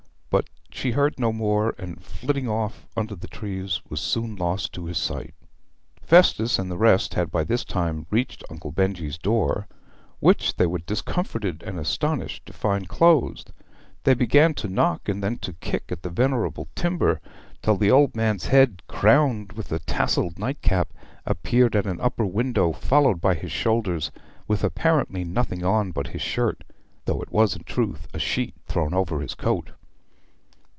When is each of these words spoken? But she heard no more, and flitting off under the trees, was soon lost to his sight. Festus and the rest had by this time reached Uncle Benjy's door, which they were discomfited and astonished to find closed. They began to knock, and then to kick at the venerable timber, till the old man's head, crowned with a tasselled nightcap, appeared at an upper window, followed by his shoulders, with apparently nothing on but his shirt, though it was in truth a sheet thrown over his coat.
But 0.73 0.77
she 0.87 0.91
heard 0.91 1.19
no 1.19 1.33
more, 1.33 1.75
and 1.77 2.01
flitting 2.01 2.47
off 2.47 2.87
under 2.95 3.13
the 3.13 3.27
trees, 3.27 3.81
was 3.89 3.99
soon 3.99 4.37
lost 4.37 4.71
to 4.73 4.85
his 4.85 4.97
sight. 4.97 5.33
Festus 6.01 6.57
and 6.57 6.71
the 6.71 6.77
rest 6.77 7.13
had 7.13 7.29
by 7.29 7.43
this 7.43 7.65
time 7.65 8.07
reached 8.09 8.41
Uncle 8.49 8.71
Benjy's 8.71 9.17
door, 9.17 9.67
which 10.21 10.55
they 10.55 10.65
were 10.65 10.79
discomfited 10.79 11.61
and 11.63 11.77
astonished 11.77 12.45
to 12.45 12.53
find 12.53 12.87
closed. 12.87 13.51
They 14.05 14.13
began 14.13 14.53
to 14.55 14.69
knock, 14.69 15.09
and 15.09 15.21
then 15.21 15.37
to 15.39 15.51
kick 15.53 15.91
at 15.91 16.01
the 16.03 16.09
venerable 16.09 16.69
timber, 16.73 17.19
till 17.61 17.75
the 17.75 17.91
old 17.91 18.15
man's 18.15 18.45
head, 18.45 18.81
crowned 18.87 19.51
with 19.51 19.73
a 19.73 19.79
tasselled 19.79 20.39
nightcap, 20.39 20.93
appeared 21.25 21.75
at 21.75 21.85
an 21.85 21.99
upper 21.99 22.25
window, 22.25 22.71
followed 22.71 23.19
by 23.19 23.35
his 23.35 23.51
shoulders, 23.51 24.09
with 24.47 24.63
apparently 24.63 25.25
nothing 25.25 25.65
on 25.65 25.91
but 25.91 26.07
his 26.07 26.21
shirt, 26.21 26.63
though 27.03 27.21
it 27.21 27.33
was 27.33 27.53
in 27.57 27.65
truth 27.65 28.07
a 28.13 28.19
sheet 28.19 28.55
thrown 28.65 28.93
over 28.93 29.19
his 29.19 29.35
coat. 29.35 29.71